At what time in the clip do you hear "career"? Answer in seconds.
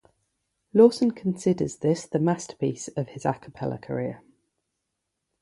3.77-4.23